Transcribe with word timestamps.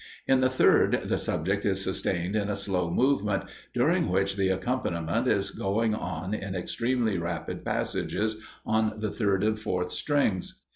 In 0.27 0.39
the 0.39 0.49
third 0.49 1.01
the 1.05 1.17
subject 1.19 1.63
is 1.63 1.83
sustained 1.83 2.35
in 2.35 2.49
a 2.49 2.55
slow 2.55 2.89
movement, 2.89 3.43
during 3.71 4.09
which 4.09 4.35
the 4.35 4.49
accompaniment 4.49 5.27
is 5.27 5.51
going 5.51 5.93
on 5.93 6.33
in 6.33 6.55
extremely 6.55 7.19
rapid 7.19 7.63
passages 7.63 8.37
on 8.65 8.93
the 8.97 9.11
third 9.11 9.43
and 9.43 9.59
fourth 9.59 9.91
strings. 9.91 10.61